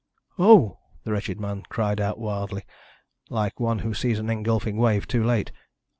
"Oh!" 0.39 0.79
The 1.03 1.11
wretched 1.11 1.39
man 1.39 1.61
cried 1.69 2.01
out 2.01 2.17
wildly, 2.17 2.63
like 3.29 3.59
one 3.59 3.77
who 3.85 3.93
sees 3.93 4.17
an 4.17 4.31
engulfing 4.31 4.77
wave 4.77 5.05
too 5.07 5.23
late. 5.23 5.51